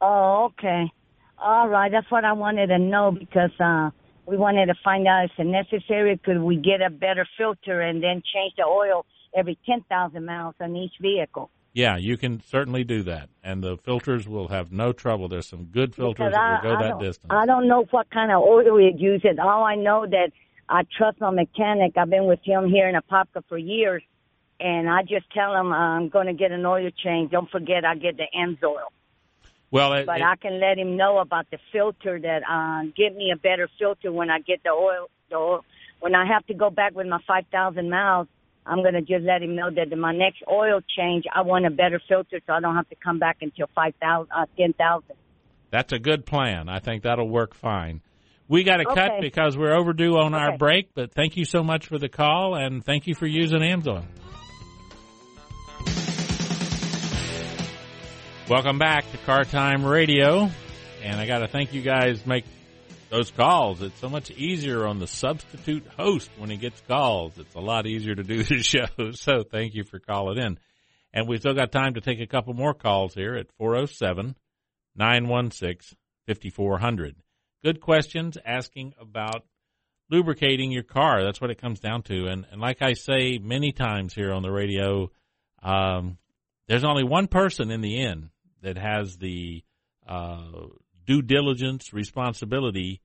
[0.00, 0.90] Oh, okay.
[1.38, 3.90] All right, that's what I wanted to know because uh
[4.26, 6.18] we wanted to find out if it's necessary.
[6.24, 9.04] Could we get a better filter and then change the oil
[9.36, 11.50] every ten thousand miles on each vehicle?
[11.76, 15.28] Yeah, you can certainly do that, and the filters will have no trouble.
[15.28, 17.30] There's some good filters that will go I that distance.
[17.30, 19.38] I don't know what kind of oil it uses.
[19.38, 20.30] All I know that
[20.70, 21.92] I trust my mechanic.
[21.98, 24.02] I've been with him here in Apopka for years,
[24.58, 27.30] and I just tell him I'm going to get an oil change.
[27.30, 28.88] Don't forget, I get the Amsoil.
[29.70, 33.14] well, it, But it- I can let him know about the filter that uh give
[33.14, 35.10] me a better filter when I get the oil.
[35.28, 35.64] The oil
[36.00, 38.28] when I have to go back with my five thousand miles.
[38.66, 41.70] I'm gonna just let him know that in my next oil change, I want a
[41.70, 45.14] better filter, so I don't have to come back until five thousand, uh, ten thousand.
[45.70, 46.68] That's a good plan.
[46.68, 48.00] I think that'll work fine.
[48.48, 51.86] We got to cut because we're overdue on our break, but thank you so much
[51.86, 54.04] for the call and thank you for using Amsoil.
[58.48, 60.48] Welcome back to Car Time Radio.
[61.02, 62.44] And I got to thank you guys make
[63.10, 63.82] those calls.
[63.82, 67.38] It's so much easier on the substitute host when he gets calls.
[67.38, 69.12] It's a lot easier to do the show.
[69.12, 70.58] So thank you for calling in.
[71.12, 74.36] And we still got time to take a couple more calls here at 407
[74.96, 77.16] 916 5400.
[77.64, 79.44] Good questions asking about
[80.10, 81.24] lubricating your car.
[81.24, 82.26] That's what it comes down to.
[82.26, 85.10] And, and like I say many times here on the radio,
[85.62, 86.18] um,
[86.68, 88.30] there's only one person in the end
[88.62, 89.62] that has the
[90.06, 90.42] uh,
[91.06, 93.00] due diligence responsibility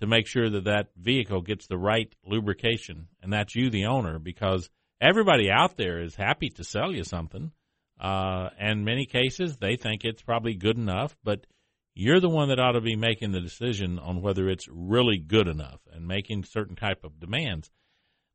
[0.00, 4.18] to make sure that that vehicle gets the right lubrication, and that's you, the owner,
[4.18, 4.68] because
[5.00, 7.52] everybody out there is happy to sell you something.
[8.00, 11.46] Uh, and many cases, they think it's probably good enough, but
[11.94, 15.46] you're the one that ought to be making the decision on whether it's really good
[15.46, 17.70] enough and making certain type of demands.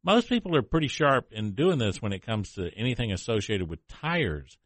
[0.02, 3.86] Most people are pretty sharp in doing this when it comes to anything associated with
[3.90, 4.58] tires.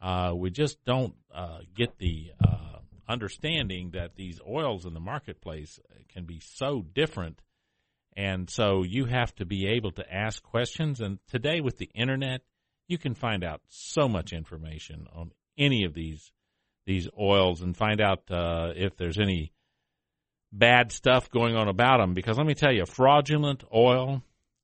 [0.00, 2.69] Uh, we just don't uh, get the uh,
[3.10, 7.42] understanding that these oils in the marketplace can be so different.
[8.16, 11.00] And so you have to be able to ask questions.
[11.00, 12.42] And today, with the internet,
[12.88, 16.32] you can find out so much information on any of these
[16.86, 19.52] these oils and find out uh, if there's any
[20.50, 22.14] bad stuff going on about them.
[22.14, 24.22] Because let me tell you, fraudulent oil,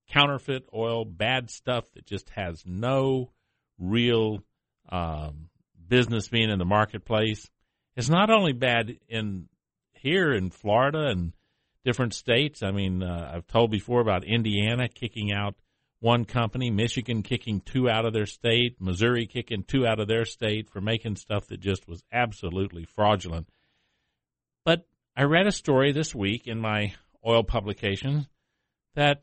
[0.08, 3.30] counterfeit oil, bad stuff that just has no
[3.78, 4.42] real
[4.88, 5.50] um,
[5.88, 7.48] business being in the marketplace.
[7.96, 9.48] It's not only bad in
[9.94, 11.32] here in Florida and
[11.84, 12.62] different states.
[12.62, 15.54] I mean, uh, I've told before about Indiana kicking out
[16.00, 20.26] one company, Michigan kicking two out of their state, Missouri kicking two out of their
[20.26, 23.48] state for making stuff that just was absolutely fraudulent.
[24.64, 26.94] But I read a story this week in my
[27.26, 28.26] oil publication
[28.94, 29.22] that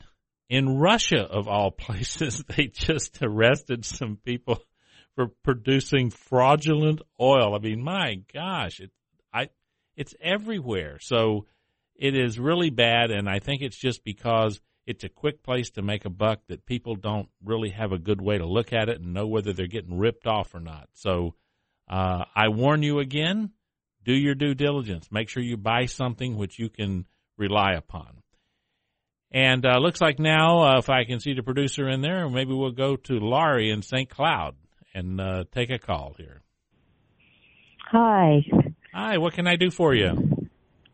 [0.49, 4.63] in Russia, of all places, they just arrested some people
[5.15, 7.55] for producing fraudulent oil.
[7.55, 8.91] I mean, my gosh, it,
[9.33, 9.49] I,
[9.95, 10.97] it's everywhere.
[10.99, 11.45] So
[11.95, 15.81] it is really bad, and I think it's just because it's a quick place to
[15.81, 18.99] make a buck that people don't really have a good way to look at it
[18.99, 20.89] and know whether they're getting ripped off or not.
[20.93, 21.35] So
[21.89, 23.51] uh, I warn you again:
[24.03, 25.11] do your due diligence.
[25.11, 27.05] Make sure you buy something which you can
[27.37, 28.23] rely upon.
[29.31, 32.53] And uh, looks like now, uh, if I can see the producer in there, maybe
[32.53, 34.07] we'll go to Laurie in St.
[34.07, 34.55] Cloud
[34.93, 36.41] and uh, take a call here.
[37.91, 38.45] Hi.
[38.93, 40.49] Hi, what can I do for you?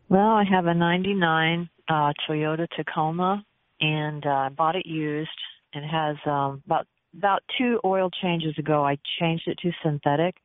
[0.08, 3.44] Well, I have a 99 uh, Toyota Tacoma
[3.80, 5.30] and uh, I bought it used
[5.72, 6.86] and it has um, about
[7.16, 10.36] about two oil changes ago I changed it to synthetic,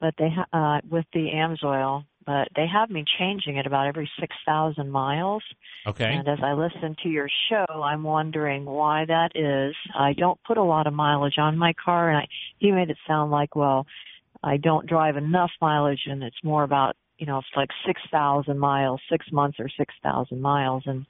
[0.00, 4.10] but they ha- uh, with the AMSOIL, but they have me changing it about every
[4.20, 5.42] 6,000 miles.
[5.86, 6.12] Okay.
[6.12, 9.74] And as I listen to your show, I'm wondering why that is.
[9.98, 12.98] I don't put a lot of mileage on my car, and I, you made it
[13.06, 13.86] sound like, well,
[14.42, 19.00] I don't drive enough mileage, and it's more about, you know, it's like 6,000 miles,
[19.10, 20.82] six months or 6,000 miles.
[20.86, 21.06] And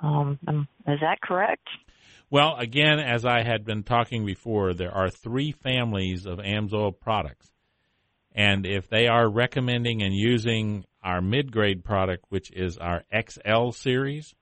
[0.00, 1.68] um, um, is that correct?
[2.30, 7.50] Well, again, as I had been talking before, there are three families of AMSOIL products.
[8.32, 13.70] And if they are recommending and using our mid grade product, which is our XL
[13.70, 14.34] series,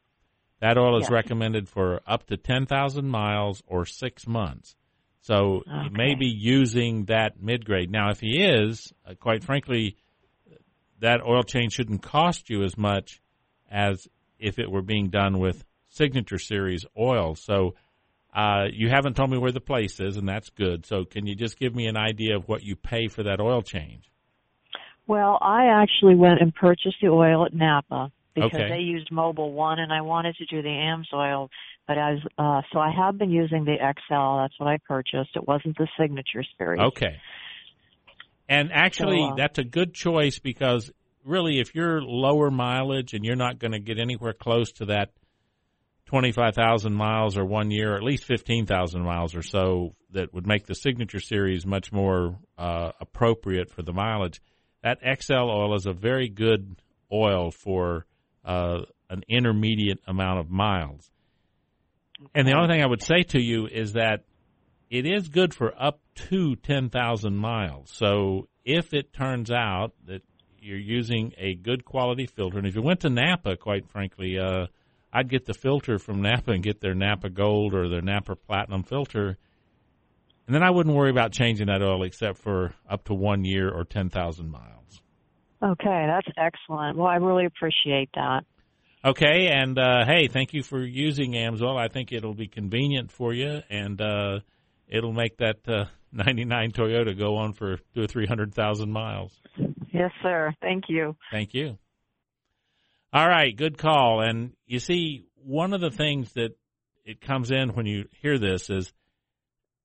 [0.61, 1.11] that oil is Yes.
[1.11, 4.77] recommended for up to 10,000 miles or six months.
[5.20, 5.96] So he Okay.
[5.96, 7.90] may be using that mid grade.
[7.90, 9.96] Now, if he is, uh, quite frankly,
[11.01, 13.20] that oil change shouldn't cost you as much
[13.70, 17.35] as if it were being done with signature series oil.
[17.35, 17.74] So
[18.34, 20.86] uh, you haven't told me where the place is, and that's good.
[20.86, 23.62] So can you just give me an idea of what you pay for that oil
[23.62, 24.10] change?
[25.06, 28.68] Well, I actually went and purchased the oil at Napa because Okay.
[28.68, 31.48] they used Mobil One, and I wanted to do the AMSOIL.
[31.86, 34.42] But I was uh, so I have been using the XL.
[34.42, 35.30] That's what I purchased.
[35.34, 36.80] It wasn't the signature series.
[36.80, 37.16] Okay.
[38.48, 40.90] And actually, So, uh, that's a good choice because
[41.24, 45.10] really, if you're lower mileage and you're not going to get anywhere close to that
[46.09, 50.66] 25,000 miles or one year, or at least 15,000 miles or so, that would make
[50.66, 54.40] the signature series much more uh, appropriate for the mileage.
[54.83, 56.81] That XL oil is a very good
[57.12, 58.07] oil for
[58.42, 61.11] uh, an intermediate amount of miles.
[62.35, 64.25] And the only thing I would say to you is that
[64.88, 67.90] it is good for up to 10,000 miles.
[67.92, 70.23] So if it turns out that
[70.59, 74.68] you're using a good quality filter, and if you went to Napa, quite frankly, uh,
[75.12, 78.83] I'd get the filter from Napa and get their Napa Gold or their Napa Platinum
[78.83, 79.37] filter.
[80.47, 83.71] And then I wouldn't worry about changing that oil except for up to one year
[83.71, 85.03] or 10,000 miles.
[85.62, 86.97] Okay, that's excellent.
[86.97, 88.42] Well, I really appreciate that.
[89.05, 91.79] Okay, and uh, hey, thank you for using Amsoil.
[91.79, 94.40] I think it'll be convenient for you, and uh,
[94.88, 99.33] it'll make that uh, 99 Toyota go on for two or three hundred thousand miles.
[99.92, 100.53] Yes, sir.
[100.61, 101.16] Thank you.
[101.31, 101.79] Thank you.
[103.12, 104.21] All right, good call.
[104.21, 106.51] And you see, one of the things that
[107.05, 108.92] it comes in when you hear this is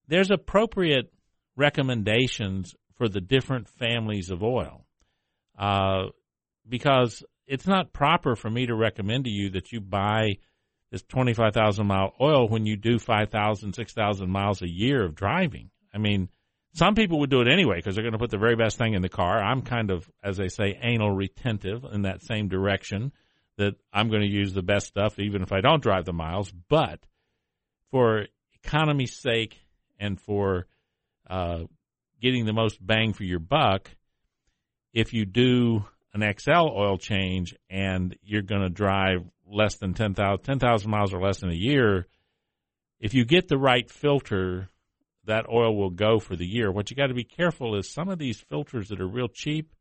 [0.08, 1.12] there's appropriate
[1.56, 4.86] recommendations for the different families of oil.
[5.58, 6.08] Uh,
[6.68, 10.38] because it's not proper for me to recommend to you that you buy
[10.92, 15.70] this 25,000 mile oil when you do 5,000, 6,000 miles a year of driving.
[15.94, 16.30] I mean,
[16.74, 18.94] some people would do it anyway because they're going to put the very best thing
[18.94, 19.42] in the car.
[19.42, 23.12] I'm kind of, as they say, anal retentive in that same direction
[23.58, 26.52] that I'm going to use the best stuff even if I don't drive the miles.
[26.70, 27.00] But
[27.92, 28.26] for
[28.64, 29.60] economy's sake
[30.00, 30.66] and for
[31.30, 31.66] uh,
[32.22, 33.90] getting the most bang for your buck,
[34.94, 40.44] if you do an XL oil change and you're going to drive less than 10,000
[40.44, 42.08] 10,000 miles or less in a year,
[43.00, 44.70] if you get the right filter,
[45.26, 46.72] that oil will go for the year.
[46.72, 49.72] What you got to be careful is some of these filters that are real cheap,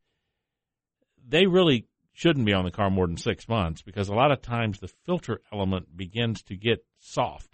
[1.27, 4.41] they really shouldn't be on the car more than six months because a lot of
[4.41, 7.49] times the filter element begins to get soft.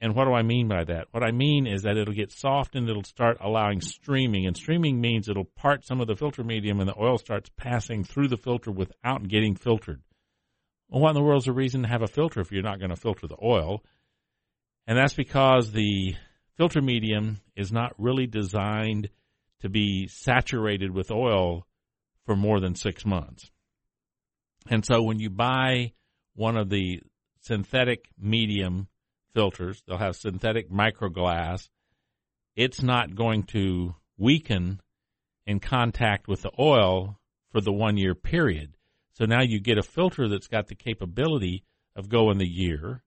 [0.00, 1.08] And what do I mean by that?
[1.10, 4.46] What I mean is that it'll get soft and it'll start allowing streaming.
[4.46, 8.02] And streaming means it'll part some of the filter medium and the oil starts passing
[8.04, 10.00] through the filter without getting filtered.
[10.88, 12.90] Well, what in the world's the reason to have a filter if you're not going
[12.90, 13.84] to filter the oil?
[14.86, 16.16] And that's because the
[16.60, 19.08] filter medium is not really designed
[19.62, 21.66] to be saturated with oil
[22.26, 23.50] for more than six months.
[24.68, 25.92] And so when you buy
[26.34, 27.00] one of the
[27.40, 28.88] synthetic medium
[29.34, 29.82] filters.
[29.86, 31.70] They'll have synthetic microglass.
[32.56, 34.82] It's not going to weaken
[35.46, 37.18] in contact with the oil
[37.52, 38.76] for the one year period.
[39.14, 41.64] So now you get a filter that's got the capability
[41.96, 43.02] of going the year.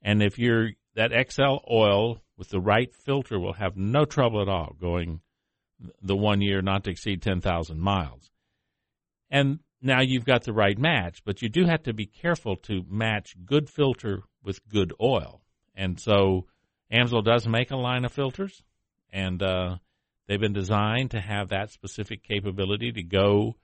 [0.00, 4.48] And if you're that XL oil with the right filter will have no trouble at
[4.48, 5.20] all going
[6.00, 8.30] the one year not to exceed 10,000 miles.
[9.30, 12.84] And now you've got the right match, but you do have to be careful to
[12.88, 15.42] match good filter with good oil.
[15.74, 16.46] And so
[16.92, 18.62] Amsoil does make a line of filters,
[19.12, 19.76] and uh,
[20.26, 23.56] they've been designed to have that specific capability to go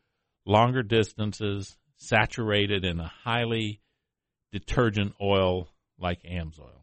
[0.47, 3.81] longer distances, saturated in a highly
[4.53, 5.69] detergent oil
[5.99, 6.83] like Amsoil.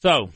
[0.00, 0.30] So,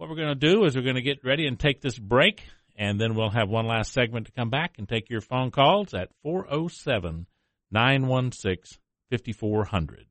[0.00, 2.42] what we're going to do is we're going to get ready and take this break,
[2.74, 5.92] and then we'll have one last segment to come back and take your phone calls
[5.92, 7.26] at 407
[7.70, 8.78] 916
[9.10, 10.06] 5400.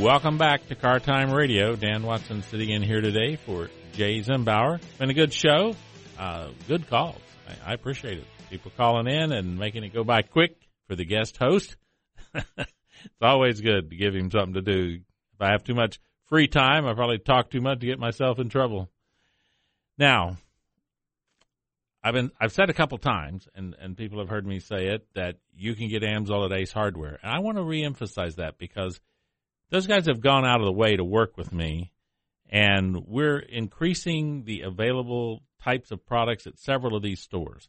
[0.00, 1.74] Welcome back to Car Time Radio.
[1.74, 4.80] Dan Watson sitting in here today for Jay Zimbauer.
[4.98, 5.74] Been a good show.
[6.16, 7.20] Uh, good calls.
[7.48, 8.26] I, I, appreciate it.
[8.48, 10.54] People calling in and making it go by quick
[10.86, 11.74] for the guest host.
[12.34, 12.70] it's
[13.20, 15.00] always good to give him something to do.
[15.34, 15.98] If I have too much
[16.32, 18.88] free time, I probably talk too much to get myself in trouble.
[19.98, 20.38] Now,
[22.02, 25.06] I've been I've said a couple times, and and people have heard me say it
[25.14, 28.98] that you can get Amsoil at Ace Hardware, and I want to reemphasize that because
[29.68, 31.92] those guys have gone out of the way to work with me,
[32.48, 37.68] and we're increasing the available types of products at several of these stores.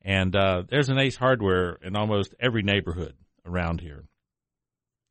[0.00, 3.12] And uh, there's an Ace Hardware in almost every neighborhood
[3.44, 4.04] around here,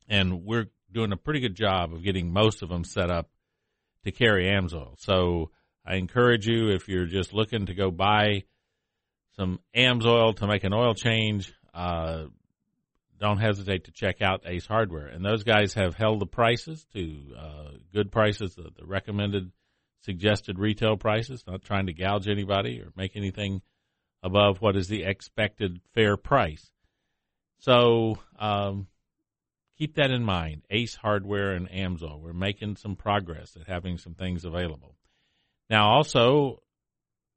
[0.08, 3.28] and we're doing a pretty good job of getting most of them set up
[4.04, 4.94] to carry Amsoil.
[4.98, 5.50] So
[5.84, 8.44] I encourage you if you're just looking to go buy
[9.36, 12.24] some Amsoil to make an oil change, uh,
[13.18, 15.06] don't hesitate to check out Ace Hardware.
[15.06, 19.52] And those guys have held the prices to uh, good prices, the, the, recommended
[20.02, 23.60] suggested retail prices, not trying to gouge anybody or make anything
[24.22, 26.70] above what is the expected fair price.
[27.58, 28.86] So um,
[29.80, 30.60] keep that in mind.
[30.68, 32.20] Ace Hardware and Amsoil.
[32.20, 34.94] We're making some progress at having some things available.
[35.70, 36.62] Now, also,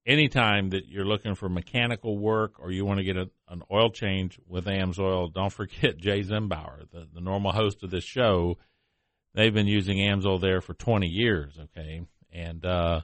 [0.06, 3.90] anytime that you're looking for mechanical work or you want to get a, an oil
[3.92, 8.58] change with Amsoil, don't forget Jay Zimbauer, the, the normal host of this show.
[9.34, 12.02] They've been using Amsoil there for 20 years, okay?
[12.34, 13.02] And uh,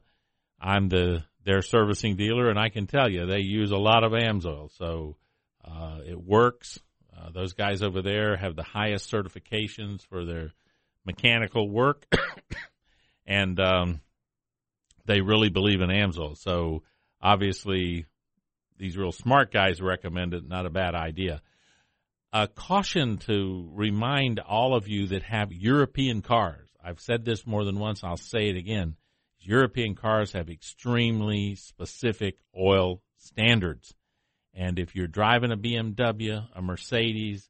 [0.60, 4.12] I'm the their servicing dealer, and I can tell you they use a lot of
[4.12, 5.16] Amsoil, so
[5.64, 6.80] uh, it works.
[7.20, 10.54] Uh, those guys over there have the highest certifications for their
[11.06, 12.06] mechanical work,
[13.26, 14.02] and um,
[15.06, 16.38] they really believe in Amsoil.
[16.38, 16.84] So
[17.22, 18.06] obviously,
[18.78, 20.48] these real smart guys recommend it.
[20.48, 21.42] Not a bad idea.
[22.32, 26.70] A caution to remind all of you that have European cars.
[26.84, 28.04] I've said this more than once.
[28.04, 28.96] I'll say it again.
[29.40, 33.96] European cars have extremely specific oil standards.
[34.54, 37.50] And if you're driving a BMW, a Mercedes,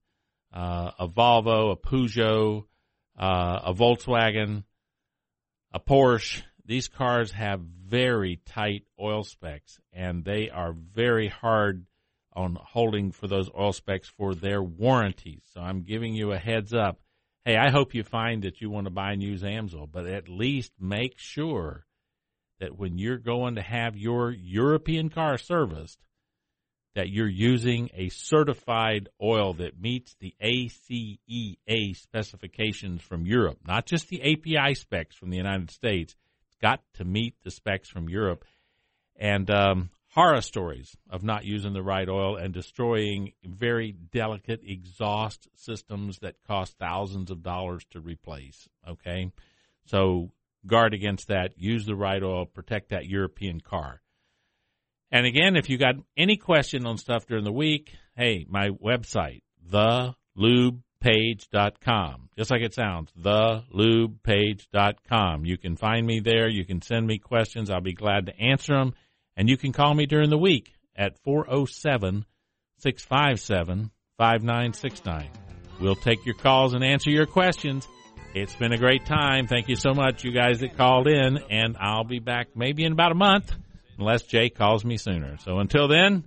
[0.54, 2.66] uh, a Volvo, a Peugeot,
[3.18, 4.64] uh, a Volkswagen,
[5.74, 11.86] a Porsche, these cars have very tight oil specs and they are very hard
[12.34, 15.42] on holding for those oil specs for their warranties.
[15.54, 17.00] So I'm giving you a heads up.
[17.44, 20.30] Hey, I hope you find that you want to buy and use Amsoil, but at
[20.30, 21.86] least make sure
[22.60, 25.98] that when you're going to have your European car serviced,
[26.96, 34.08] that you're using a certified oil that meets the ACEA specifications from Europe, not just
[34.10, 36.16] the API specs from the United States
[36.48, 38.44] It's got to meet the specs from Europe.
[39.16, 45.48] And um, horror stories of not using the right oil and destroying very delicate exhaust
[45.56, 48.68] systems that cost thousands of dollars to replace.
[48.88, 49.32] Okay.
[49.86, 50.32] So
[50.66, 51.54] guard against that.
[51.58, 52.46] Use the right oil.
[52.46, 54.02] Protect that European car.
[55.12, 59.42] And again, if you got any question on stuff during the week, hey, my website,
[59.70, 62.30] the lube lubepage.com.
[62.38, 65.46] Just like it sounds, thelubepage.com.
[65.46, 66.48] You can find me there.
[66.48, 67.70] You can send me questions.
[67.70, 68.94] I'll be glad to answer them.
[69.36, 72.26] And you can call me during the week at 407
[72.80, 75.30] 657 5969.
[75.80, 77.88] We'll take your calls and answer your questions.
[78.36, 79.48] It's been a great time.
[79.48, 81.40] Thank you so much, you guys that called in.
[81.50, 83.52] And I'll be back maybe in about a month,
[84.00, 85.38] unless Jay calls me sooner.
[85.44, 86.24] So until then,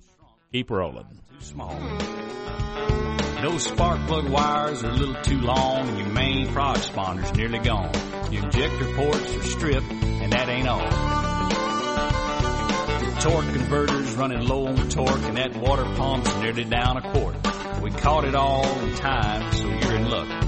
[0.53, 1.07] keep rolling.
[1.39, 1.79] Too small.
[3.43, 7.59] Those spark plug wires are a little too long and your main prod responders nearly
[7.59, 7.91] gone.
[8.31, 10.89] Your injector ports are stripped and that ain't all.
[13.21, 17.37] Torque converter's running low on torque and that water pump's nearly down a quart.
[17.83, 20.43] We caught it all in time, so you're in luck.